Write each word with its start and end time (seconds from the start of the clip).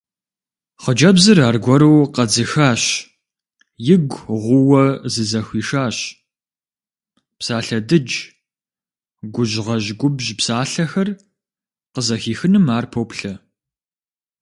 Хъыджэбзыр 0.81 1.39
аргуэру 1.47 1.97
къэдзыхащ, 2.13 2.83
игу 3.93 4.21
гъууэ 4.43 4.83
зызэхуишащ: 5.13 5.97
псалъэ 7.37 7.79
дыдж, 7.87 8.11
гужьгъэжь 9.33 9.89
губжь 9.99 10.29
псалъэхэр 10.39 11.09
къызэхихыным 11.93 12.65
ар 12.77 12.85
поплъэ. 12.93 13.33